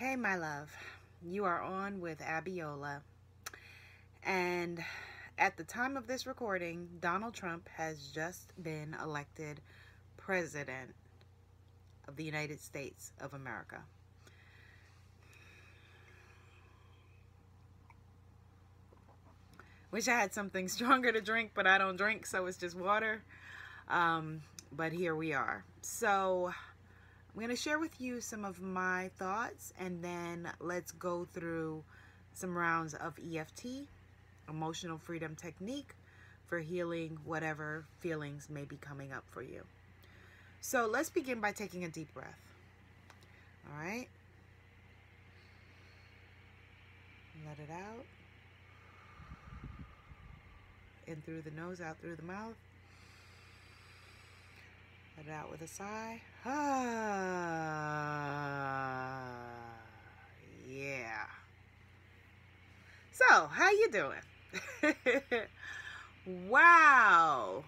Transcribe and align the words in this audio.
Hey, 0.00 0.16
my 0.16 0.36
love. 0.36 0.74
You 1.22 1.44
are 1.44 1.60
on 1.60 2.00
with 2.00 2.20
Abiola. 2.20 3.02
And 4.22 4.82
at 5.36 5.58
the 5.58 5.62
time 5.62 5.94
of 5.98 6.06
this 6.06 6.26
recording, 6.26 6.88
Donald 7.00 7.34
Trump 7.34 7.68
has 7.76 8.06
just 8.06 8.54
been 8.62 8.96
elected 9.04 9.60
president 10.16 10.94
of 12.08 12.16
the 12.16 12.24
United 12.24 12.62
States 12.62 13.12
of 13.20 13.34
America. 13.34 13.82
Wish 19.90 20.08
I 20.08 20.12
had 20.12 20.32
something 20.32 20.66
stronger 20.70 21.12
to 21.12 21.20
drink, 21.20 21.50
but 21.54 21.66
I 21.66 21.76
don't 21.76 21.96
drink, 21.96 22.24
so 22.24 22.46
it's 22.46 22.56
just 22.56 22.74
water. 22.74 23.22
Um, 23.86 24.40
but 24.72 24.92
here 24.92 25.14
we 25.14 25.34
are. 25.34 25.62
So 25.82 26.54
I'm 27.32 27.40
going 27.40 27.54
to 27.54 27.62
share 27.62 27.78
with 27.78 28.00
you 28.00 28.20
some 28.20 28.44
of 28.44 28.60
my 28.60 29.10
thoughts 29.16 29.72
and 29.78 30.02
then 30.02 30.48
let's 30.58 30.90
go 30.90 31.28
through 31.32 31.84
some 32.34 32.58
rounds 32.58 32.92
of 32.94 33.14
EFT, 33.18 33.86
emotional 34.48 34.98
freedom 34.98 35.36
technique 35.36 35.94
for 36.48 36.58
healing 36.58 37.18
whatever 37.24 37.84
feelings 38.00 38.48
may 38.50 38.64
be 38.64 38.76
coming 38.76 39.12
up 39.12 39.22
for 39.30 39.42
you. 39.42 39.62
So 40.60 40.88
let's 40.90 41.08
begin 41.08 41.40
by 41.40 41.52
taking 41.52 41.84
a 41.84 41.88
deep 41.88 42.12
breath. 42.12 42.40
All 43.68 43.80
right. 43.80 44.08
Let 47.46 47.58
it 47.60 47.72
out. 47.72 48.04
In 51.06 51.22
through 51.22 51.42
the 51.42 51.52
nose, 51.52 51.80
out 51.80 51.98
through 52.00 52.16
the 52.16 52.24
mouth. 52.24 52.56
Let 55.16 55.26
it 55.26 55.32
out 55.32 55.48
with 55.48 55.62
a 55.62 55.68
sigh. 55.68 56.20
Ah, 56.46 58.00
yeah. 60.68 61.26
So, 63.12 63.46
how 63.46 63.70
you 63.70 63.90
doing? 63.90 64.22
wow. 66.48 67.64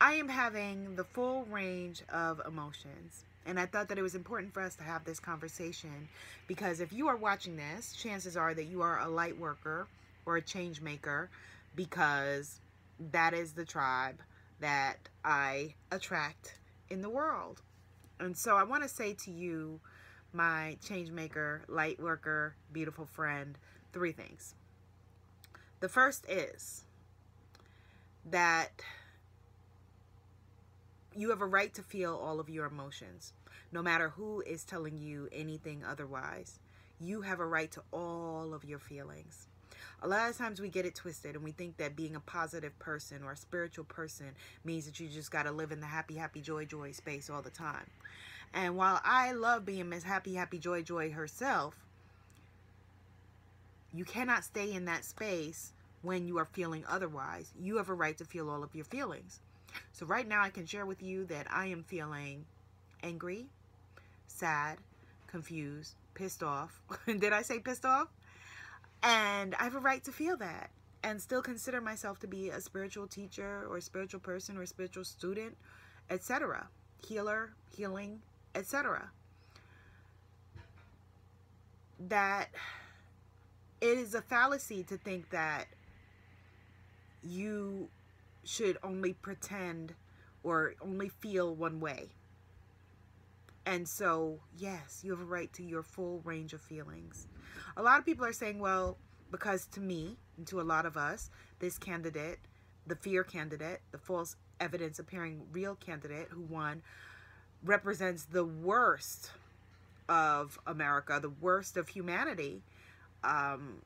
I 0.00 0.14
am 0.14 0.28
having 0.28 0.96
the 0.96 1.04
full 1.04 1.44
range 1.44 2.02
of 2.12 2.40
emotions. 2.46 3.24
And 3.46 3.60
I 3.60 3.66
thought 3.66 3.88
that 3.88 3.98
it 3.98 4.02
was 4.02 4.14
important 4.16 4.52
for 4.52 4.60
us 4.62 4.74
to 4.76 4.84
have 4.84 5.04
this 5.04 5.20
conversation 5.20 6.08
because 6.48 6.80
if 6.80 6.92
you 6.92 7.08
are 7.08 7.16
watching 7.16 7.56
this, 7.56 7.92
chances 7.92 8.36
are 8.36 8.54
that 8.54 8.64
you 8.64 8.82
are 8.82 8.98
a 8.98 9.08
light 9.08 9.38
worker 9.38 9.86
or 10.26 10.36
a 10.36 10.42
change 10.42 10.80
maker 10.80 11.28
because 11.76 12.58
that 13.12 13.34
is 13.34 13.52
the 13.52 13.64
tribe 13.64 14.20
that 14.60 14.96
I 15.24 15.74
attract 15.92 16.56
in 16.90 17.00
the 17.00 17.10
world. 17.10 17.62
And 18.20 18.36
so 18.36 18.56
I 18.56 18.64
want 18.64 18.82
to 18.82 18.88
say 18.88 19.14
to 19.24 19.30
you, 19.30 19.80
my 20.32 20.76
change 20.86 21.10
maker, 21.10 21.62
light 21.68 22.00
worker, 22.00 22.56
beautiful 22.72 23.06
friend, 23.06 23.56
three 23.92 24.12
things. 24.12 24.54
The 25.80 25.88
first 25.88 26.24
is 26.28 26.84
that 28.24 28.82
you 31.14 31.30
have 31.30 31.40
a 31.40 31.46
right 31.46 31.72
to 31.74 31.82
feel 31.82 32.14
all 32.14 32.40
of 32.40 32.48
your 32.48 32.66
emotions, 32.66 33.32
no 33.70 33.82
matter 33.82 34.08
who 34.10 34.40
is 34.40 34.64
telling 34.64 34.98
you 34.98 35.28
anything 35.32 35.84
otherwise. 35.84 36.58
You 37.00 37.22
have 37.22 37.40
a 37.40 37.46
right 37.46 37.70
to 37.72 37.82
all 37.92 38.54
of 38.54 38.64
your 38.64 38.78
feelings. 38.78 39.48
A 40.02 40.08
lot 40.08 40.30
of 40.30 40.36
times 40.36 40.60
we 40.60 40.68
get 40.68 40.86
it 40.86 40.94
twisted 40.94 41.34
and 41.34 41.44
we 41.44 41.52
think 41.52 41.76
that 41.78 41.96
being 41.96 42.16
a 42.16 42.20
positive 42.20 42.78
person 42.78 43.22
or 43.24 43.32
a 43.32 43.36
spiritual 43.36 43.84
person 43.84 44.26
means 44.64 44.86
that 44.86 45.00
you 45.00 45.08
just 45.08 45.30
got 45.30 45.44
to 45.44 45.52
live 45.52 45.72
in 45.72 45.80
the 45.80 45.86
happy, 45.86 46.14
happy, 46.14 46.40
joy, 46.40 46.64
joy 46.64 46.92
space 46.92 47.30
all 47.30 47.42
the 47.42 47.50
time. 47.50 47.86
And 48.54 48.76
while 48.76 49.00
I 49.04 49.32
love 49.32 49.64
being 49.64 49.88
Miss 49.88 50.04
Happy, 50.04 50.34
Happy, 50.34 50.58
Joy, 50.58 50.82
Joy 50.82 51.10
herself, 51.10 51.74
you 53.92 54.04
cannot 54.04 54.44
stay 54.44 54.72
in 54.72 54.84
that 54.84 55.04
space 55.04 55.72
when 56.02 56.28
you 56.28 56.38
are 56.38 56.44
feeling 56.44 56.84
otherwise. 56.88 57.52
You 57.60 57.78
have 57.78 57.88
a 57.88 57.94
right 57.94 58.16
to 58.18 58.24
feel 58.24 58.48
all 58.48 58.62
of 58.62 58.74
your 58.74 58.84
feelings. 58.84 59.40
So 59.92 60.06
right 60.06 60.26
now 60.26 60.42
I 60.42 60.50
can 60.50 60.66
share 60.66 60.86
with 60.86 61.02
you 61.02 61.24
that 61.26 61.46
I 61.50 61.66
am 61.66 61.82
feeling 61.82 62.44
angry, 63.02 63.46
sad, 64.28 64.78
confused, 65.26 65.94
pissed 66.14 66.42
off. 66.42 66.80
Did 67.06 67.32
I 67.32 67.42
say 67.42 67.58
pissed 67.58 67.84
off? 67.84 68.08
And 69.04 69.54
I 69.56 69.64
have 69.64 69.74
a 69.74 69.80
right 69.80 70.02
to 70.04 70.12
feel 70.12 70.36
that 70.38 70.70
and 71.02 71.20
still 71.20 71.42
consider 71.42 71.82
myself 71.82 72.18
to 72.20 72.26
be 72.26 72.48
a 72.48 72.60
spiritual 72.60 73.06
teacher 73.06 73.66
or 73.68 73.76
a 73.76 73.82
spiritual 73.82 74.20
person 74.20 74.56
or 74.56 74.62
a 74.62 74.66
spiritual 74.66 75.04
student, 75.04 75.54
etc. 76.08 76.66
Healer, 77.06 77.52
healing, 77.76 78.22
etc. 78.54 79.10
That 82.08 82.48
it 83.82 83.98
is 83.98 84.14
a 84.14 84.22
fallacy 84.22 84.82
to 84.84 84.96
think 84.96 85.28
that 85.28 85.66
you 87.22 87.90
should 88.42 88.78
only 88.82 89.12
pretend 89.12 89.92
or 90.42 90.74
only 90.80 91.10
feel 91.10 91.54
one 91.54 91.78
way. 91.78 92.08
And 93.66 93.88
so, 93.88 94.40
yes, 94.58 95.00
you 95.02 95.10
have 95.12 95.20
a 95.20 95.24
right 95.24 95.52
to 95.54 95.62
your 95.62 95.82
full 95.82 96.20
range 96.24 96.52
of 96.52 96.60
feelings. 96.60 97.26
A 97.76 97.82
lot 97.82 97.98
of 97.98 98.04
people 98.04 98.26
are 98.26 98.32
saying, 98.32 98.58
well, 98.58 98.98
because 99.30 99.66
to 99.68 99.80
me 99.80 100.16
and 100.36 100.46
to 100.48 100.60
a 100.60 100.62
lot 100.62 100.86
of 100.86 100.96
us, 100.96 101.30
this 101.60 101.78
candidate, 101.78 102.38
the 102.86 102.96
fear 102.96 103.24
candidate, 103.24 103.80
the 103.90 103.98
false 103.98 104.36
evidence 104.60 104.98
appearing 104.98 105.42
real 105.50 105.74
candidate 105.74 106.28
who 106.30 106.42
won, 106.42 106.82
represents 107.64 108.24
the 108.26 108.44
worst 108.44 109.30
of 110.08 110.58
America, 110.66 111.18
the 111.20 111.30
worst 111.30 111.76
of 111.76 111.88
humanity. 111.88 112.62
Um, 113.22 113.80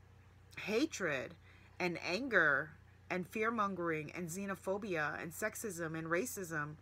hatred 0.59 1.35
and 1.79 1.99
anger 2.07 2.71
and 3.11 3.27
fear 3.27 3.51
mongering 3.51 4.13
and 4.15 4.29
xenophobia 4.29 5.21
and 5.23 5.33
sexism 5.33 5.97
and 5.97 6.09
racism, 6.09 6.75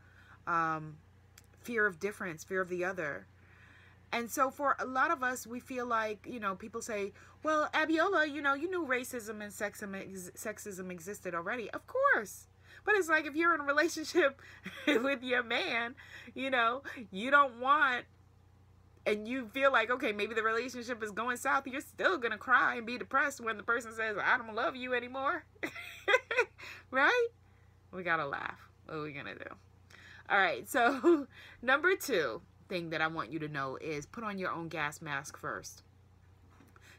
um, 0.47 0.97
fear 1.66 1.84
of 1.87 1.99
difference, 1.99 2.44
fear 2.44 2.60
of 2.60 2.69
the 2.69 2.84
other. 2.84 3.27
And 4.12 4.31
so 4.31 4.50
for 4.50 4.77
a 4.78 4.84
lot 4.84 5.10
of 5.10 5.22
us, 5.25 5.47
we 5.47 5.59
feel 5.59 5.84
like, 5.84 6.27
you 6.31 6.38
know, 6.38 6.54
people 6.54 6.81
say, 6.81 7.12
well, 7.43 7.69
Abiola, 7.75 8.32
you 8.32 8.41
know, 8.41 8.54
you 8.54 8.71
knew 8.71 8.87
racism 8.87 9.43
and 9.43 9.53
sexism, 9.53 10.32
sexism 10.37 10.91
existed 10.91 11.34
already. 11.34 11.69
Of 11.71 11.82
course. 11.87 12.47
But 12.84 12.94
it's 12.94 13.09
like 13.09 13.27
if 13.27 13.34
you're 13.34 13.53
in 13.54 13.60
a 13.60 13.65
relationship 13.65 14.41
with 14.87 15.25
your 15.25 15.43
man, 15.43 15.97
you 16.34 16.50
know, 16.50 16.82
you 17.10 17.32
don't 17.32 17.60
want 17.60 18.04
and 19.04 19.27
you 19.27 19.48
feel 19.53 19.72
like, 19.72 19.91
okay, 19.91 20.12
maybe 20.12 20.34
the 20.34 20.43
relationship 20.43 21.03
is 21.03 21.10
going 21.10 21.37
south, 21.37 21.66
you're 21.66 21.81
still 21.81 22.19
going 22.19 22.33
to 22.33 22.38
cry 22.38 22.77
and 22.77 22.87
be 22.87 22.98
depressed 22.98 23.41
when 23.41 23.56
the 23.56 23.62
person 23.62 23.93
says, 23.93 24.16
I 24.22 24.37
don't 24.37 24.54
love 24.54 24.77
you 24.77 24.94
anymore. 24.94 25.44
right? 26.91 27.28
We 27.93 28.03
got 28.03 28.16
to 28.16 28.27
laugh. 28.27 28.59
What 28.87 28.98
are 28.98 29.03
we 29.03 29.12
going 29.12 29.27
to 29.27 29.34
do? 29.34 29.50
All 30.28 30.38
right. 30.38 30.69
So, 30.69 31.26
number 31.62 31.97
two, 31.97 32.42
thing 32.69 32.91
that 32.91 33.00
I 33.00 33.06
want 33.06 33.32
you 33.32 33.38
to 33.41 33.48
know 33.48 33.76
is 33.81 34.06
put 34.06 34.25
on 34.25 34.38
your 34.38 34.50
own 34.50 34.69
gas 34.69 35.00
mask 35.00 35.37
first. 35.37 35.82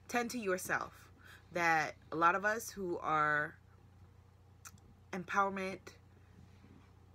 Tend 0.08 0.32
to 0.32 0.40
yourself. 0.40 0.94
That 1.54 1.96
a 2.12 2.16
lot 2.16 2.36
of 2.36 2.46
us 2.46 2.70
who 2.70 2.98
are 3.00 3.56
empowerment 5.12 5.80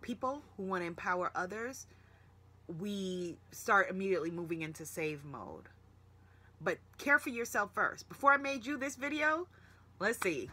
people 0.03 0.43
who 0.57 0.65
want 0.65 0.83
to 0.83 0.87
empower 0.87 1.31
others, 1.35 1.87
we 2.79 3.37
start 3.53 3.89
immediately 3.89 4.31
moving 4.31 4.63
into 4.63 4.85
save 4.85 5.25
mode. 5.25 5.69
But 6.61 6.79
care 6.99 7.19
for 7.19 7.31
yourself 7.31 7.71
first. 7.75 8.09
Before 8.09 8.33
I 8.33 8.37
made 8.37 8.67
you 8.67 8.77
this 8.77 8.97
video, 8.97 9.47
let's 9.99 10.21
see. 10.21 10.51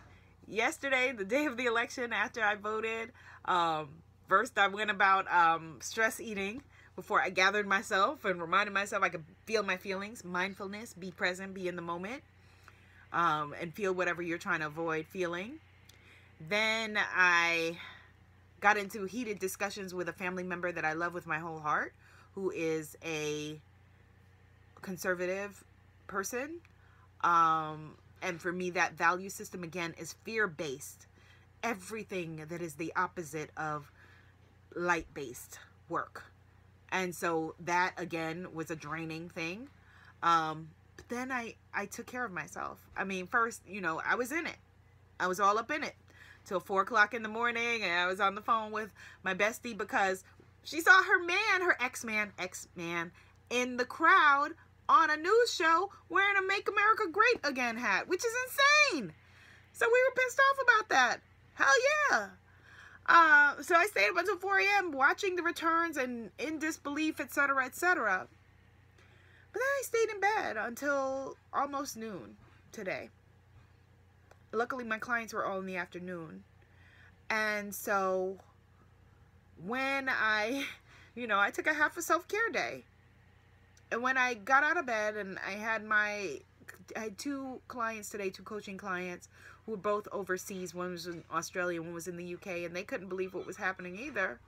Yesterday, 0.47 1.11
the 1.11 1.25
day 1.25 1.45
of 1.45 1.57
the 1.57 1.65
election, 1.65 2.13
after 2.13 2.41
I 2.41 2.55
voted, 2.55 3.11
um, 3.45 3.89
first 4.29 4.57
I 4.57 4.67
went 4.67 4.91
about 4.91 5.29
um, 5.29 5.79
stress 5.81 6.21
eating 6.21 6.61
before 6.95 7.21
I 7.21 7.29
gathered 7.29 7.67
myself 7.67 8.23
and 8.23 8.39
reminded 8.39 8.73
myself 8.73 9.03
I 9.03 9.09
could 9.09 9.23
feel 9.45 9.63
my 9.63 9.77
feelings, 9.77 10.23
mindfulness, 10.23 10.93
be 10.93 11.11
present, 11.11 11.53
be 11.53 11.67
in 11.67 11.75
the 11.75 11.81
moment, 11.81 12.21
um, 13.11 13.55
and 13.59 13.73
feel 13.73 13.93
whatever 13.93 14.21
you're 14.21 14.37
trying 14.37 14.59
to 14.59 14.67
avoid 14.67 15.07
feeling. 15.07 15.59
Then 16.47 16.97
I 16.97 17.77
got 18.61 18.77
into 18.77 19.05
heated 19.05 19.39
discussions 19.39 19.93
with 19.93 20.07
a 20.07 20.13
family 20.13 20.43
member 20.43 20.71
that 20.71 20.85
I 20.85 20.93
love 20.93 21.13
with 21.13 21.25
my 21.25 21.39
whole 21.39 21.59
heart, 21.59 21.93
who 22.35 22.51
is 22.51 22.97
a 23.03 23.59
conservative 24.81 25.63
person. 26.07 26.59
Um, 27.21 27.95
and 28.21 28.39
for 28.41 28.51
me, 28.51 28.69
that 28.71 28.93
value 28.93 29.29
system, 29.29 29.63
again, 29.63 29.95
is 29.97 30.13
fear-based. 30.23 31.07
Everything 31.63 32.45
that 32.49 32.61
is 32.61 32.75
the 32.75 32.93
opposite 32.95 33.49
of 33.57 33.91
light-based 34.75 35.59
work. 35.87 36.25
And 36.91 37.13
so 37.13 37.55
that 37.61 37.93
again 37.97 38.47
was 38.53 38.71
a 38.71 38.75
draining 38.75 39.29
thing. 39.29 39.69
Um, 40.23 40.69
but 40.95 41.07
then 41.09 41.31
I, 41.31 41.55
I 41.73 41.85
took 41.85 42.07
care 42.07 42.25
of 42.25 42.31
myself. 42.31 42.79
I 42.97 43.03
mean, 43.03 43.27
first, 43.27 43.61
you 43.67 43.81
know, 43.81 44.01
I 44.05 44.15
was 44.15 44.31
in 44.31 44.47
it. 44.47 44.57
I 45.19 45.27
was 45.27 45.39
all 45.39 45.57
up 45.57 45.71
in 45.71 45.83
it 45.83 45.95
till 46.45 46.59
four 46.59 46.81
o'clock 46.81 47.13
in 47.13 47.23
the 47.23 47.29
morning. 47.29 47.83
And 47.83 47.93
I 47.93 48.07
was 48.07 48.19
on 48.19 48.35
the 48.35 48.41
phone 48.41 48.71
with 48.71 48.89
my 49.23 49.33
bestie 49.33 49.77
because 49.77 50.23
she 50.63 50.81
saw 50.81 51.03
her 51.03 51.23
man, 51.23 51.61
her 51.61 51.77
ex-man, 51.79 52.31
ex-man 52.37 53.11
in 53.49 53.77
the 53.77 53.85
crowd 53.85 54.49
on 54.87 55.09
a 55.09 55.17
news 55.17 55.53
show 55.53 55.91
wearing 56.09 56.37
a 56.37 56.47
Make 56.47 56.67
America 56.67 57.03
Great 57.11 57.39
Again 57.43 57.77
hat, 57.77 58.07
which 58.07 58.23
is 58.25 58.33
insane. 58.45 59.13
So 59.73 59.85
we 59.87 60.03
were 60.03 60.15
pissed 60.15 60.39
off 60.39 60.63
about 60.63 60.89
that. 60.89 61.17
Hell 61.53 61.67
yeah. 62.11 62.27
Uh, 63.11 63.55
so 63.63 63.75
I 63.75 63.87
stayed 63.87 64.09
up 64.09 64.17
until 64.17 64.37
4 64.37 64.59
a.m. 64.59 64.91
watching 64.91 65.35
the 65.35 65.41
returns 65.41 65.97
and 65.97 66.29
in 66.37 66.59
disbelief, 66.59 67.19
etc., 67.19 67.65
etc. 67.65 68.27
But 69.51 69.59
then 69.59 69.63
I 69.63 69.81
stayed 69.81 70.09
in 70.13 70.21
bed 70.21 70.57
until 70.57 71.35
almost 71.51 71.97
noon 71.97 72.37
today. 72.71 73.09
Luckily, 74.51 74.83
my 74.83 74.99
clients 74.99 75.33
were 75.33 75.43
all 75.43 75.57
in 75.59 75.65
the 75.65 75.75
afternoon. 75.75 76.43
And 77.31 77.73
so 77.73 78.37
when 79.65 80.07
I, 80.07 80.65
you 81.15 81.25
know, 81.25 81.39
I 81.39 81.49
took 81.49 81.65
a 81.65 81.73
half 81.73 81.97
a 81.97 82.03
self-care 82.03 82.49
day. 82.51 82.83
And 83.91 84.03
when 84.03 84.19
I 84.19 84.35
got 84.35 84.63
out 84.63 84.77
of 84.77 84.85
bed 84.85 85.17
and 85.17 85.39
I 85.39 85.53
had 85.53 85.83
my, 85.83 86.41
I 86.95 86.99
had 86.99 87.17
two 87.17 87.59
clients 87.67 88.09
today, 88.09 88.29
two 88.29 88.43
coaching 88.43 88.77
clients 88.77 89.29
who 89.69 89.75
were 89.75 89.77
both 89.77 90.07
overseas. 90.11 90.73
One 90.73 90.91
was 90.91 91.05
in 91.05 91.23
Australia, 91.31 91.81
one 91.81 91.93
was 91.93 92.07
in 92.07 92.17
the 92.17 92.33
UK, 92.33 92.65
and 92.65 92.75
they 92.75 92.83
couldn't 92.83 93.07
believe 93.07 93.33
what 93.33 93.45
was 93.45 93.57
happening 93.57 93.97
either. 93.99 94.39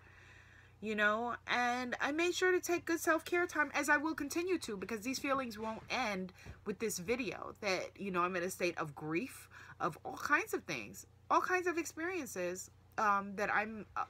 You 0.81 0.95
know, 0.95 1.35
and 1.45 1.95
I 2.01 2.11
made 2.11 2.33
sure 2.33 2.51
to 2.51 2.59
take 2.59 2.85
good 2.85 2.99
self-care 2.99 3.45
time 3.45 3.69
as 3.75 3.87
I 3.87 3.97
will 3.97 4.15
continue 4.15 4.57
to 4.59 4.75
because 4.75 5.01
these 5.01 5.19
feelings 5.19 5.59
won't 5.59 5.83
end 5.91 6.33
with 6.65 6.79
this 6.79 6.97
video 6.97 7.53
that, 7.61 7.91
you 7.99 8.09
know, 8.09 8.21
I'm 8.21 8.35
in 8.35 8.41
a 8.41 8.49
state 8.49 8.75
of 8.79 8.95
grief, 8.95 9.47
of 9.79 9.95
all 10.03 10.17
kinds 10.17 10.55
of 10.55 10.63
things, 10.63 11.05
all 11.29 11.39
kinds 11.39 11.67
of 11.67 11.77
experiences 11.77 12.71
um, 12.97 13.35
that 13.35 13.53
I'm, 13.53 13.85
uh, 13.95 14.05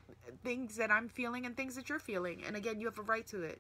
things 0.46 0.78
that 0.78 0.92
I'm 0.92 1.10
feeling 1.10 1.46
and 1.46 1.58
things 1.58 1.76
that 1.76 1.90
you're 1.90 2.00
feeling. 2.00 2.42
And 2.48 2.56
again, 2.56 2.80
you 2.80 2.86
have 2.86 3.00
a 3.00 3.02
right 3.02 3.28
to 3.28 3.44
it. 3.44 3.60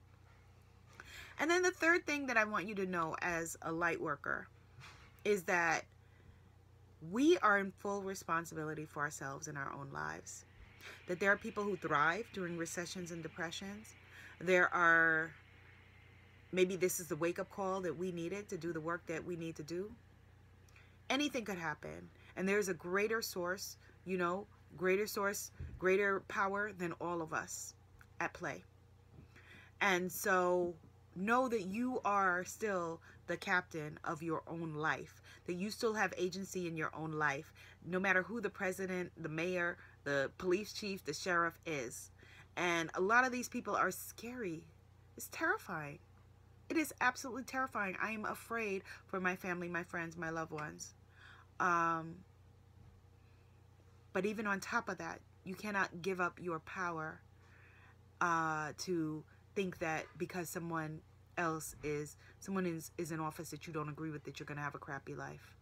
And 1.38 1.51
then 1.51 1.63
the 1.63 1.71
third 1.71 2.06
thing 2.06 2.27
that 2.27 2.38
I 2.38 2.45
want 2.45 2.65
you 2.65 2.75
to 2.75 2.86
know 2.86 3.18
as 3.21 3.57
a 3.62 3.74
light 3.74 4.00
worker 4.00 4.47
is 5.25 5.44
that 5.44 5.83
we 7.09 7.38
are 7.39 7.57
in 7.57 7.71
full 7.71 8.01
responsibility 8.01 8.86
for 8.86 9.01
ourselves 9.01 9.48
in 9.48 9.57
our 9.57 9.71
own 9.74 9.89
lives. 9.92 10.45
That 11.07 11.19
there 11.19 11.31
are 11.31 11.38
people 11.38 11.63
who 11.63 11.75
thrive 11.75 12.25
during 12.33 12.57
recessions 12.57 13.12
and 13.12 13.24
depressions. 13.24 13.95
There 14.39 14.74
are, 14.74 15.31
maybe 16.51 16.75
this 16.75 17.00
is 17.00 17.07
the 17.07 17.15
wake 17.15 17.39
up 17.39 17.50
call 17.50 17.81
that 17.81 17.98
we 17.98 18.12
needed 18.12 18.50
to 18.50 18.57
do 18.57 18.74
the 18.74 18.80
work 18.80 19.06
that 19.07 19.24
we 19.24 19.36
need 19.36 19.56
to 19.56 19.63
do. 19.63 19.92
Anything 21.09 21.45
could 21.45 21.57
happen. 21.57 22.09
And 22.36 22.48
there's 22.48 22.69
a 22.69 22.74
greater 22.74 23.21
source, 23.21 23.77
you 24.06 24.18
know, 24.18 24.45
greater 24.77 25.07
source, 25.07 25.51
greater 25.80 26.21
power 26.27 26.71
than 26.77 26.94
all 26.94 27.21
of 27.21 27.33
us 27.33 27.74
at 28.19 28.33
play. 28.33 28.63
And 29.81 30.12
so 30.12 30.75
know 31.16 31.48
that 31.48 31.63
you 31.63 32.02
are 32.06 32.44
still 32.46 33.00
the 33.28 33.38
captain 33.38 33.98
of 34.04 34.24
your 34.24 34.44
own 34.48 34.74
life, 34.74 35.22
that 35.48 35.54
you 35.54 35.69
still 35.69 35.94
have 35.94 36.13
agency 36.18 36.68
in 36.68 36.78
your 36.78 36.92
own 36.96 37.13
life, 37.13 37.54
no 37.86 38.00
matter 38.00 38.24
who 38.24 38.42
the 38.42 38.50
president, 38.50 39.12
the 39.22 39.30
mayor, 39.30 39.78
the 40.04 40.31
police 40.38 40.74
chief, 40.74 41.04
the 41.06 41.13
sheriff 41.13 41.58
is. 41.66 42.12
And 42.58 42.90
a 42.96 43.02
lot 43.02 43.25
of 43.25 43.31
these 43.31 43.48
people 43.48 43.75
are 43.75 43.92
scary. 43.92 44.63
It's 45.18 45.28
terrifying. 45.31 46.00
It 46.69 46.78
is 46.78 46.94
absolutely 47.02 47.44
terrifying. 47.44 47.98
I 48.02 48.12
am 48.12 48.25
afraid 48.25 48.84
for 49.07 49.19
my 49.19 49.36
family, 49.36 49.68
my 49.68 49.84
friends, 49.84 50.18
my 50.18 50.30
loved 50.30 50.52
ones. 50.52 50.94
Um, 51.60 52.16
but 54.14 54.25
even 54.25 54.48
on 54.48 54.60
top 54.60 54.90
of 54.90 54.98
that, 54.98 55.19
you 55.44 55.56
cannot 55.56 56.02
give 56.02 56.22
up 56.22 56.40
your 56.42 56.60
power 56.60 57.19
uh, 58.19 58.72
to 58.80 59.24
think 59.56 59.80
that 59.80 60.06
because 60.18 60.50
someone 60.50 61.01
else 61.38 61.75
is 61.83 62.18
someone 62.39 62.65
is 62.65 62.92
is 62.98 63.12
in 63.12 63.19
office 63.19 63.50
that 63.51 63.68
you 63.68 63.74
don't 63.74 63.89
agree 63.89 64.12
with 64.12 64.24
that 64.25 64.39
you're 64.39 64.45
gonna 64.45 64.62
have 64.62 64.75
a 64.75 64.80
crappy 64.80 65.15
life. 65.15 65.56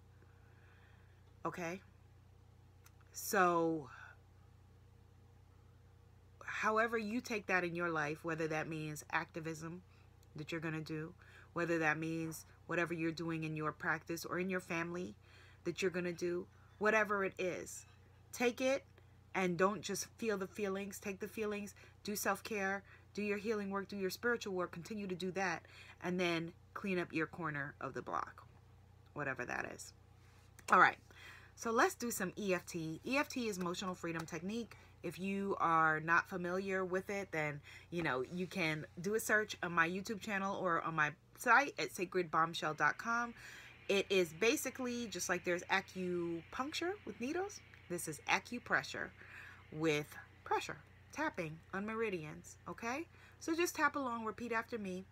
Okay? 1.45 1.81
So 3.11 3.89
however 6.43 6.97
you 6.97 7.21
take 7.21 7.47
that 7.47 7.63
in 7.63 7.75
your 7.75 7.89
life 7.89 8.23
whether 8.23 8.47
that 8.47 8.67
means 8.67 9.05
activism 9.11 9.81
that 10.35 10.51
you're 10.51 10.61
gonna 10.61 10.81
do 10.81 11.13
whether 11.53 11.79
that 11.79 11.97
means 11.97 12.45
whatever 12.67 12.93
you're 12.93 13.11
doing 13.11 13.43
in 13.43 13.55
your 13.55 13.71
practice 13.71 14.25
or 14.25 14.39
in 14.39 14.49
your 14.49 14.59
family 14.59 15.15
that 15.63 15.81
you're 15.81 15.91
gonna 15.91 16.11
do 16.11 16.45
whatever 16.77 17.23
it 17.23 17.33
is 17.39 17.85
take 18.33 18.59
it 18.59 18.83
and 19.35 19.57
don't 19.57 19.81
just 19.81 20.07
feel 20.17 20.37
the 20.37 20.47
feelings. 20.47 20.99
Take 20.99 21.19
the 21.19 21.27
feelings 21.27 21.73
do 22.03 22.15
self-care 22.15 22.83
do 23.13 23.21
your 23.21 23.37
healing 23.37 23.69
work, 23.69 23.87
do 23.87 23.97
your 23.97 24.09
spiritual 24.09 24.53
work, 24.53 24.71
continue 24.71 25.07
to 25.07 25.15
do 25.15 25.31
that, 25.31 25.63
and 26.03 26.19
then 26.19 26.53
clean 26.73 26.99
up 26.99 27.11
your 27.11 27.27
corner 27.27 27.73
of 27.81 27.93
the 27.93 28.01
block, 28.01 28.43
whatever 29.13 29.45
that 29.45 29.71
is. 29.73 29.93
All 30.71 30.79
right, 30.79 30.97
so 31.55 31.71
let's 31.71 31.95
do 31.95 32.11
some 32.11 32.31
EFT. 32.37 32.99
EFT 33.07 33.37
is 33.37 33.57
emotional 33.57 33.95
freedom 33.95 34.25
technique. 34.25 34.77
If 35.01 35.17
you 35.17 35.55
are 35.59 35.99
not 35.99 36.29
familiar 36.29 36.83
with 36.83 37.09
it, 37.09 37.29
then, 37.31 37.61
you 37.89 38.03
know, 38.03 38.23
you 38.33 38.47
can 38.47 38.85
do 39.01 39.15
a 39.15 39.19
search 39.19 39.57
on 39.63 39.71
my 39.71 39.89
YouTube 39.89 40.19
channel 40.19 40.57
or 40.57 40.81
on 40.81 40.95
my 40.95 41.11
site 41.37 41.73
at 41.79 41.93
sacredbombshell.com. 41.93 43.33
It 43.87 44.05
is 44.09 44.33
basically 44.33 45.07
just 45.07 45.29
like 45.29 45.45
there's 45.45 45.63
acupuncture 45.63 46.91
with 47.05 47.19
needles. 47.19 47.61
This 47.89 48.07
is 48.07 48.19
acupressure 48.27 49.07
with 49.71 50.15
pressure 50.43 50.77
tapping 51.11 51.57
on 51.73 51.85
meridians, 51.85 52.57
okay? 52.67 53.05
So 53.39 53.55
just 53.55 53.75
tap 53.75 53.95
along, 53.95 54.25
repeat 54.25 54.51
after 54.51 54.77
me. 54.77 55.05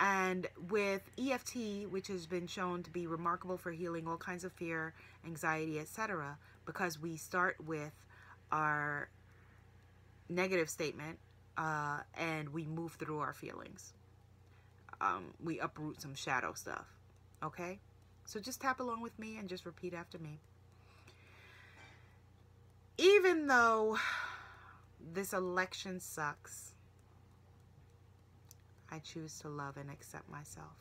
And 0.00 0.48
with 0.68 1.02
EFT, 1.18 1.88
which 1.90 2.08
has 2.08 2.26
been 2.26 2.46
shown 2.46 2.82
to 2.82 2.90
be 2.90 3.06
remarkable 3.06 3.56
for 3.56 3.70
healing 3.70 4.08
all 4.08 4.16
kinds 4.16 4.44
of 4.44 4.52
fear, 4.52 4.94
anxiety, 5.24 5.78
etc., 5.78 6.38
because 6.66 7.00
we 7.00 7.16
start 7.16 7.56
with 7.64 7.92
our 8.50 9.08
negative 10.28 10.68
statement 10.70 11.18
uh, 11.56 12.00
and 12.16 12.48
we 12.50 12.64
move 12.66 12.94
through 12.94 13.20
our 13.20 13.32
feelings. 13.32 13.92
Um, 15.00 15.34
we 15.42 15.58
uproot 15.58 16.00
some 16.00 16.14
shadow 16.14 16.52
stuff, 16.54 16.86
okay? 17.42 17.78
So 18.24 18.40
just 18.40 18.60
tap 18.60 18.80
along 18.80 19.02
with 19.02 19.18
me 19.18 19.36
and 19.36 19.48
just 19.48 19.66
repeat 19.66 19.94
after 19.94 20.18
me. 20.18 20.38
Even 22.98 23.46
though 23.46 23.98
this 25.12 25.32
election 25.32 26.00
sucks. 26.00 26.72
I 28.90 28.98
choose 28.98 29.38
to 29.40 29.48
love 29.48 29.76
and 29.76 29.90
accept 29.90 30.28
myself. 30.30 30.76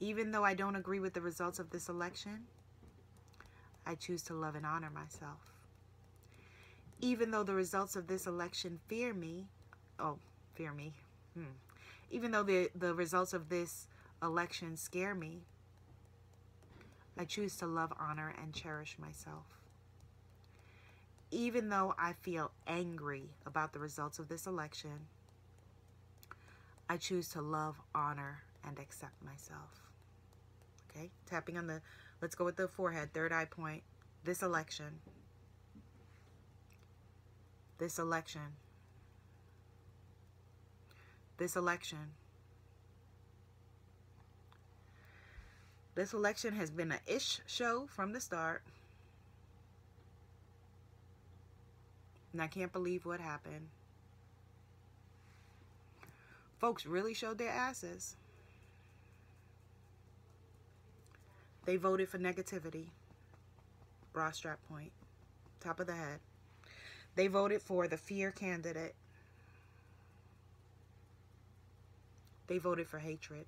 Even 0.00 0.30
though 0.30 0.44
I 0.44 0.54
don't 0.54 0.76
agree 0.76 1.00
with 1.00 1.12
the 1.12 1.20
results 1.20 1.58
of 1.58 1.70
this 1.70 1.88
election, 1.88 2.44
I 3.86 3.94
choose 3.94 4.22
to 4.24 4.34
love 4.34 4.54
and 4.54 4.64
honor 4.64 4.90
myself. 4.90 5.40
Even 7.00 7.30
though 7.30 7.42
the 7.42 7.54
results 7.54 7.96
of 7.96 8.06
this 8.06 8.26
election 8.26 8.78
fear 8.88 9.12
me, 9.12 9.46
oh, 9.98 10.18
fear 10.54 10.72
me, 10.72 10.92
hmm. 11.34 11.44
even 12.10 12.30
though 12.30 12.42
the, 12.42 12.70
the 12.74 12.94
results 12.94 13.34
of 13.34 13.48
this 13.48 13.86
election 14.22 14.76
scare 14.76 15.14
me, 15.14 15.40
I 17.18 17.24
choose 17.24 17.56
to 17.56 17.66
love, 17.66 17.92
honor, 17.98 18.34
and 18.40 18.54
cherish 18.54 18.96
myself 18.98 19.59
even 21.30 21.68
though 21.68 21.94
I 21.98 22.14
feel 22.22 22.50
angry 22.66 23.30
about 23.46 23.72
the 23.72 23.78
results 23.78 24.18
of 24.18 24.28
this 24.28 24.46
election, 24.46 25.06
I 26.88 26.96
choose 26.96 27.28
to 27.30 27.40
love, 27.40 27.76
honor, 27.94 28.42
and 28.66 28.78
accept 28.78 29.22
myself. 29.24 29.88
Okay, 30.90 31.10
tapping 31.26 31.56
on 31.56 31.66
the, 31.66 31.80
let's 32.20 32.34
go 32.34 32.44
with 32.44 32.56
the 32.56 32.66
forehead, 32.68 33.12
third 33.14 33.32
eye 33.32 33.44
point. 33.44 33.82
This 34.24 34.42
election, 34.42 34.98
this 37.78 37.98
election, 37.98 38.42
this 41.38 41.56
election, 41.56 42.14
this 45.94 46.12
election 46.12 46.54
has 46.54 46.70
been 46.70 46.92
an 46.92 46.98
ish 47.06 47.40
show 47.46 47.86
from 47.86 48.12
the 48.12 48.20
start. 48.20 48.62
And 52.32 52.40
I 52.40 52.46
can't 52.46 52.72
believe 52.72 53.04
what 53.04 53.20
happened. 53.20 53.68
Folks 56.58 56.86
really 56.86 57.14
showed 57.14 57.38
their 57.38 57.50
asses. 57.50 58.16
They 61.64 61.76
voted 61.76 62.08
for 62.08 62.18
negativity. 62.18 62.86
Bra 64.12 64.30
strap 64.30 64.58
point. 64.68 64.92
Top 65.60 65.80
of 65.80 65.86
the 65.86 65.94
head. 65.94 66.20
They 67.16 67.26
voted 67.26 67.62
for 67.62 67.88
the 67.88 67.96
fear 67.96 68.30
candidate. 68.30 68.94
They 72.46 72.58
voted 72.58 72.88
for 72.88 72.98
hatred. 72.98 73.46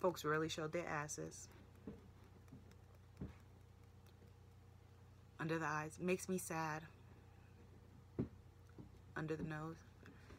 Folks 0.00 0.24
really 0.24 0.48
showed 0.48 0.72
their 0.72 0.86
asses. 0.86 1.48
Under 5.40 5.58
the 5.58 5.66
eyes. 5.66 5.98
Makes 6.00 6.28
me 6.28 6.38
sad. 6.38 6.82
Under 9.16 9.36
the 9.36 9.44
nose. 9.44 9.76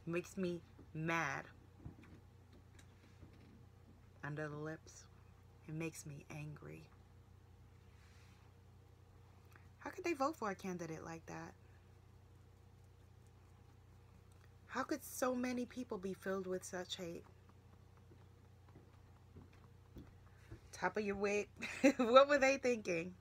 makes 0.05 0.37
me 0.37 0.61
mad. 0.93 1.45
Under 4.23 4.47
the 4.47 4.57
lips, 4.57 5.05
it 5.67 5.73
makes 5.73 6.05
me 6.05 6.25
angry. 6.29 6.83
How 9.79 9.89
could 9.89 10.03
they 10.03 10.13
vote 10.13 10.35
for 10.35 10.51
a 10.51 10.55
candidate 10.55 11.03
like 11.05 11.25
that? 11.27 11.53
How 14.67 14.83
could 14.83 15.03
so 15.03 15.33
many 15.33 15.65
people 15.65 15.97
be 15.97 16.13
filled 16.13 16.47
with 16.47 16.63
such 16.63 16.95
hate? 16.95 17.23
Top 20.71 20.95
of 20.97 21.03
your 21.03 21.15
wig. 21.15 21.47
what 21.97 22.29
were 22.29 22.37
they 22.37 22.57
thinking? 22.57 23.13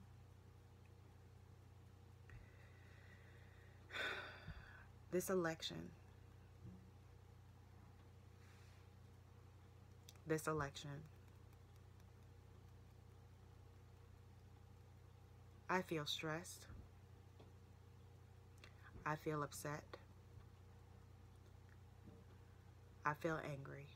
This 5.11 5.31
election. 5.31 5.91
This 10.27 10.47
election. 10.47 10.91
I 15.71 15.83
feel 15.83 16.05
stressed. 16.05 16.67
I 19.07 19.17
feel 19.17 19.43
upset. 19.43 19.83
I 23.07 23.15
feel 23.15 23.39
angry. 23.51 23.87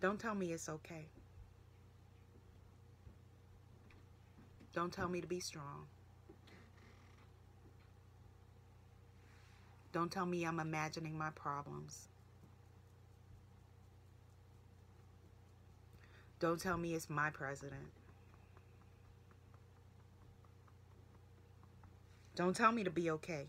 Don't 0.00 0.18
tell 0.18 0.34
me 0.34 0.52
it's 0.52 0.68
okay. 0.68 1.06
Don't 4.72 4.92
tell 4.92 5.08
me 5.08 5.20
to 5.20 5.26
be 5.26 5.40
strong. 5.40 5.86
Don't 9.92 10.10
tell 10.10 10.24
me 10.24 10.44
I'm 10.44 10.58
imagining 10.58 11.16
my 11.16 11.30
problems. 11.30 12.08
Don't 16.40 16.60
tell 16.60 16.76
me 16.76 16.94
it's 16.94 17.08
my 17.08 17.30
president. 17.30 17.92
Don't 22.34 22.56
tell 22.56 22.72
me 22.72 22.82
to 22.82 22.90
be 22.90 23.10
okay. 23.10 23.46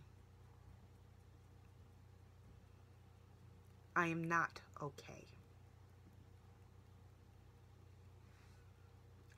I 3.95 4.07
am 4.07 4.23
not 4.23 4.59
okay. 4.81 5.25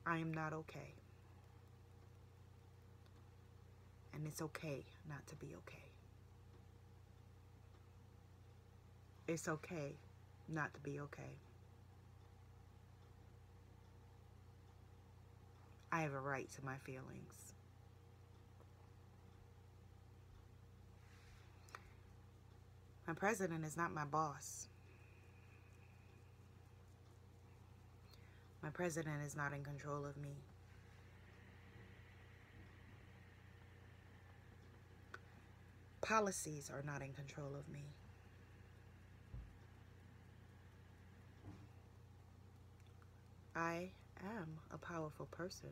I 0.04 0.18
am 0.18 0.34
not 0.34 0.52
okay. 0.52 0.94
And 4.12 4.26
it's 4.26 4.42
okay 4.42 4.84
not 5.08 5.26
to 5.28 5.36
be 5.36 5.54
okay. 5.56 5.85
It's 9.28 9.48
okay 9.48 9.96
not 10.48 10.72
to 10.74 10.80
be 10.80 11.00
okay. 11.00 11.36
I 15.90 16.00
have 16.00 16.12
a 16.12 16.20
right 16.20 16.48
to 16.56 16.64
my 16.64 16.76
feelings. 16.76 17.54
My 23.06 23.14
president 23.14 23.64
is 23.64 23.76
not 23.76 23.92
my 23.92 24.04
boss. 24.04 24.68
My 28.62 28.70
president 28.70 29.22
is 29.24 29.36
not 29.36 29.52
in 29.52 29.62
control 29.62 30.04
of 30.04 30.16
me. 30.16 30.34
Policies 36.00 36.70
are 36.72 36.82
not 36.82 37.00
in 37.02 37.12
control 37.12 37.54
of 37.58 37.68
me. 37.72 37.84
I 43.56 43.92
am 44.22 44.60
a 44.70 44.78
powerful 44.78 45.26
person. 45.26 45.70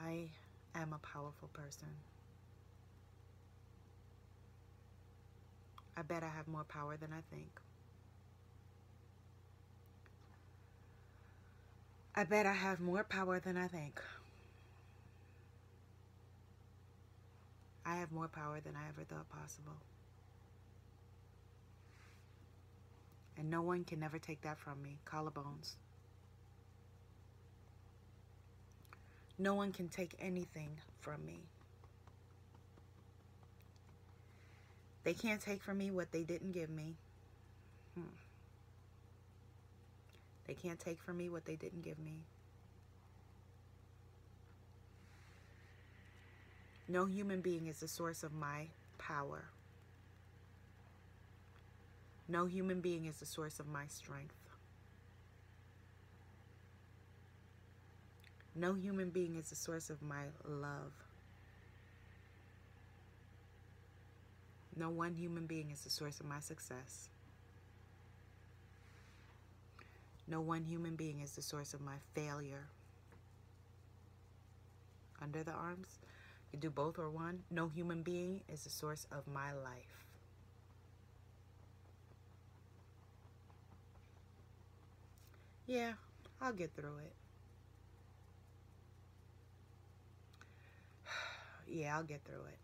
I 0.00 0.30
am 0.74 0.92
a 0.92 0.98
powerful 0.98 1.48
person. 1.52 1.88
I 5.96 6.02
bet 6.02 6.24
I 6.24 6.28
have 6.28 6.48
more 6.48 6.64
power 6.64 6.96
than 6.96 7.12
I 7.12 7.22
think. 7.34 7.60
I 12.16 12.24
bet 12.24 12.46
I 12.46 12.54
have 12.54 12.80
more 12.80 13.04
power 13.04 13.40
than 13.40 13.56
I 13.56 13.68
think. 13.68 14.00
I 17.86 17.96
have 17.96 18.12
more 18.12 18.28
power 18.28 18.60
than 18.60 18.74
I 18.76 18.88
ever 18.88 19.04
thought 19.04 19.28
possible. 19.30 19.82
And 23.40 23.50
no 23.50 23.62
one 23.62 23.84
can 23.84 24.02
ever 24.02 24.18
take 24.18 24.42
that 24.42 24.58
from 24.58 24.82
me. 24.82 24.98
Collarbones. 25.06 25.76
No 29.38 29.54
one 29.54 29.72
can 29.72 29.88
take 29.88 30.14
anything 30.20 30.68
from 31.00 31.24
me. 31.24 31.38
They 35.04 35.14
can't 35.14 35.40
take 35.40 35.62
from 35.62 35.78
me 35.78 35.90
what 35.90 36.12
they 36.12 36.22
didn't 36.22 36.52
give 36.52 36.68
me. 36.68 36.96
Hmm. 37.94 38.02
They 40.46 40.52
can't 40.52 40.78
take 40.78 41.00
from 41.00 41.16
me 41.16 41.30
what 41.30 41.46
they 41.46 41.56
didn't 41.56 41.80
give 41.82 41.98
me. 41.98 42.18
No 46.88 47.06
human 47.06 47.40
being 47.40 47.68
is 47.68 47.80
the 47.80 47.88
source 47.88 48.22
of 48.22 48.34
my 48.34 48.66
power. 48.98 49.44
No 52.30 52.46
human 52.46 52.80
being 52.80 53.06
is 53.06 53.16
the 53.16 53.26
source 53.26 53.58
of 53.58 53.66
my 53.66 53.88
strength. 53.88 54.36
No 58.54 58.72
human 58.74 59.10
being 59.10 59.34
is 59.34 59.50
the 59.50 59.56
source 59.56 59.90
of 59.90 60.00
my 60.00 60.22
love. 60.44 60.92
No 64.76 64.90
one 64.90 65.16
human 65.16 65.46
being 65.46 65.72
is 65.72 65.80
the 65.80 65.90
source 65.90 66.20
of 66.20 66.26
my 66.26 66.38
success. 66.38 67.08
No 70.28 70.40
one 70.40 70.62
human 70.62 70.94
being 70.94 71.22
is 71.22 71.32
the 71.32 71.42
source 71.42 71.74
of 71.74 71.80
my 71.80 71.96
failure. 72.14 72.68
Under 75.20 75.42
the 75.42 75.50
arms, 75.50 75.98
you 76.52 76.60
do 76.60 76.70
both 76.70 76.96
or 76.96 77.10
one. 77.10 77.40
No 77.50 77.66
human 77.66 78.02
being 78.02 78.42
is 78.48 78.62
the 78.62 78.70
source 78.70 79.08
of 79.10 79.26
my 79.26 79.52
life. 79.52 80.09
Yeah, 85.70 85.92
I'll 86.40 86.52
get 86.52 86.74
through 86.74 86.96
it. 86.98 87.12
yeah, 91.68 91.96
I'll 91.96 92.02
get 92.02 92.22
through 92.24 92.46
it. 92.48 92.58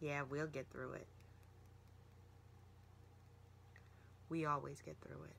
Yeah, 0.00 0.22
we'll 0.28 0.48
get 0.48 0.66
through 0.72 0.94
it. 0.94 1.06
We 4.28 4.46
always 4.46 4.82
get 4.82 4.96
through 5.00 5.22
it. 5.22 5.36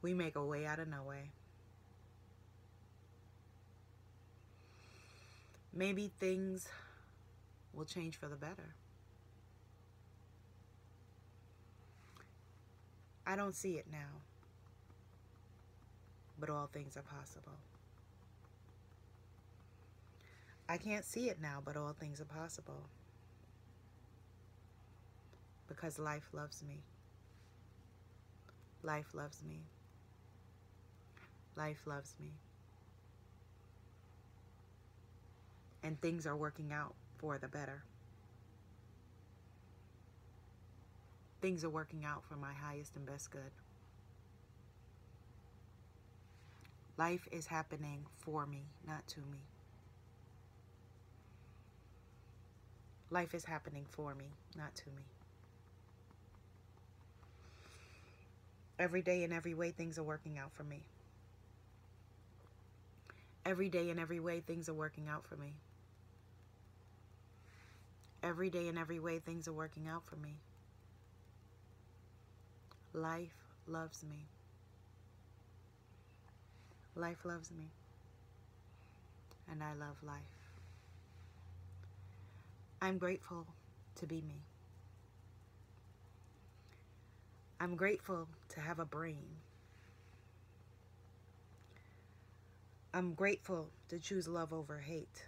We 0.00 0.14
make 0.14 0.36
a 0.36 0.44
way 0.44 0.64
out 0.64 0.78
of 0.78 0.86
no 0.86 1.02
way. 1.02 1.32
Maybe 5.74 6.12
things 6.20 6.68
will 7.74 7.84
change 7.84 8.14
for 8.14 8.28
the 8.28 8.36
better. 8.36 8.76
I 13.30 13.36
don't 13.36 13.54
see 13.54 13.74
it 13.74 13.86
now, 13.92 14.22
but 16.40 16.50
all 16.50 16.68
things 16.72 16.96
are 16.96 17.02
possible. 17.02 17.52
I 20.68 20.76
can't 20.76 21.04
see 21.04 21.28
it 21.28 21.40
now, 21.40 21.62
but 21.64 21.76
all 21.76 21.92
things 21.92 22.20
are 22.20 22.24
possible. 22.24 22.88
Because 25.68 25.96
life 25.96 26.28
loves 26.32 26.64
me. 26.66 26.80
Life 28.82 29.14
loves 29.14 29.44
me. 29.48 29.60
Life 31.54 31.86
loves 31.86 32.16
me. 32.20 32.32
And 35.84 36.00
things 36.00 36.26
are 36.26 36.36
working 36.36 36.72
out 36.72 36.94
for 37.18 37.38
the 37.38 37.46
better. 37.46 37.84
Things 41.40 41.64
are 41.64 41.70
working 41.70 42.04
out 42.04 42.22
for 42.24 42.36
my 42.36 42.52
highest 42.52 42.96
and 42.96 43.06
best 43.06 43.30
good. 43.30 43.50
Life 46.98 47.26
is 47.32 47.46
happening 47.46 48.04
for 48.18 48.44
me, 48.44 48.64
not 48.86 49.06
to 49.08 49.20
me. 49.20 49.38
Life 53.10 53.34
is 53.34 53.46
happening 53.46 53.86
for 53.90 54.14
me, 54.14 54.26
not 54.56 54.74
to 54.76 54.86
me. 54.90 55.02
Every 58.78 59.02
day 59.02 59.24
in 59.24 59.32
every 59.32 59.54
way, 59.54 59.70
things 59.70 59.98
are 59.98 60.02
working 60.02 60.38
out 60.38 60.52
for 60.52 60.62
me. 60.62 60.80
Every 63.46 63.70
day 63.70 63.88
in 63.88 63.98
every 63.98 64.20
way, 64.20 64.40
things 64.40 64.68
are 64.68 64.74
working 64.74 65.08
out 65.08 65.24
for 65.26 65.36
me. 65.36 65.54
Every 68.22 68.50
day 68.50 68.68
in 68.68 68.76
every 68.76 69.00
way, 69.00 69.18
things 69.18 69.48
are 69.48 69.52
working 69.52 69.88
out 69.88 70.04
for 70.04 70.16
me. 70.16 70.36
Life 72.92 73.36
loves 73.66 74.04
me. 74.04 74.26
Life 76.96 77.24
loves 77.24 77.50
me. 77.52 77.70
And 79.50 79.62
I 79.62 79.74
love 79.74 79.96
life. 80.02 80.18
I'm 82.82 82.98
grateful 82.98 83.46
to 83.96 84.06
be 84.06 84.22
me. 84.22 84.42
I'm 87.60 87.76
grateful 87.76 88.26
to 88.50 88.60
have 88.60 88.78
a 88.78 88.84
brain. 88.84 89.26
I'm 92.92 93.14
grateful 93.14 93.70
to 93.88 93.98
choose 93.98 94.26
love 94.26 94.52
over 94.52 94.78
hate. 94.78 95.26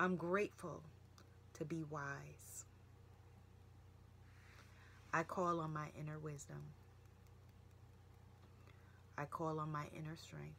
I'm 0.00 0.16
grateful 0.16 0.82
to 1.54 1.64
be 1.64 1.82
wise. 1.82 2.64
I 5.16 5.22
call 5.22 5.60
on 5.60 5.72
my 5.72 5.86
inner 5.98 6.18
wisdom. 6.18 6.58
I 9.16 9.24
call 9.24 9.58
on 9.60 9.72
my 9.72 9.84
inner 9.96 10.14
strength. 10.14 10.58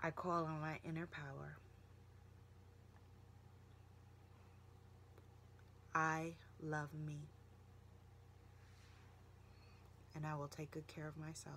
I 0.00 0.10
call 0.10 0.44
on 0.44 0.60
my 0.60 0.78
inner 0.88 1.08
power. 1.08 1.56
I 5.96 6.34
love 6.62 6.90
me. 7.04 7.16
And 10.14 10.24
I 10.24 10.36
will 10.36 10.46
take 10.46 10.70
good 10.70 10.86
care 10.86 11.08
of 11.08 11.16
myself. 11.16 11.56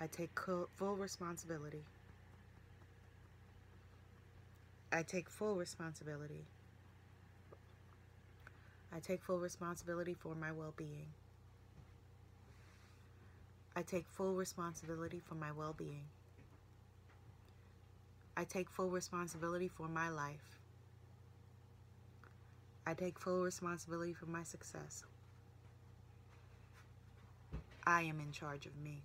I 0.00 0.06
take 0.06 0.30
full 0.76 0.96
responsibility. 0.96 1.84
I 4.90 5.02
take 5.02 5.28
full 5.28 5.54
responsibility. 5.54 6.46
I 8.92 9.00
take 9.00 9.22
full 9.22 9.38
responsibility 9.38 10.14
for 10.14 10.34
my 10.34 10.50
well-being. 10.50 11.08
I 13.76 13.82
take 13.82 14.06
full 14.08 14.34
responsibility 14.34 15.20
for 15.20 15.34
my 15.34 15.52
well-being. 15.52 16.04
I 18.36 18.44
take 18.44 18.70
full 18.70 18.88
responsibility 18.88 19.68
for 19.68 19.88
my 19.88 20.08
life. 20.08 20.58
I 22.86 22.94
take 22.94 23.18
full 23.18 23.42
responsibility 23.42 24.14
for 24.14 24.26
my 24.26 24.42
success. 24.42 25.04
I 27.86 28.02
am 28.02 28.20
in 28.20 28.32
charge 28.32 28.64
of 28.64 28.76
me. 28.76 29.02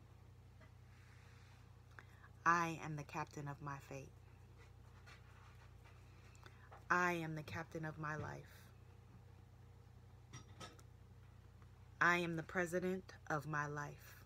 I 2.45 2.79
am 2.85 2.95
the 2.95 3.03
captain 3.03 3.47
of 3.47 3.61
my 3.61 3.77
fate. 3.89 4.09
I 6.93 7.13
am 7.13 7.33
the 7.33 7.41
captain 7.41 7.85
of 7.85 7.97
my 7.97 8.15
life. 8.15 8.61
I 11.99 12.17
am 12.17 12.35
the 12.35 12.43
president 12.43 13.03
of 13.31 13.47
my 13.47 13.65
life. 13.65 14.21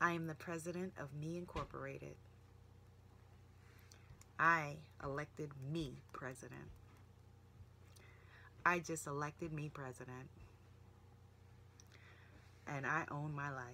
I 0.00 0.12
am 0.12 0.26
the 0.26 0.34
president 0.34 0.94
of 0.98 1.12
Me 1.14 1.36
Incorporated. 1.36 2.14
I 4.38 4.76
elected 5.04 5.50
me 5.70 5.98
president. 6.14 6.70
I 8.64 8.78
just 8.78 9.06
elected 9.06 9.52
me 9.52 9.68
president. 9.68 10.30
And 12.66 12.86
I 12.86 13.04
own 13.10 13.34
my 13.34 13.50
life. 13.50 13.64